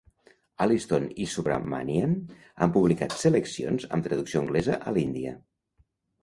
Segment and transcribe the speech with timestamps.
[0.63, 2.15] Aliston i Subramanian
[2.63, 5.37] han publicat seleccions amb traducció anglesa a l'Índia.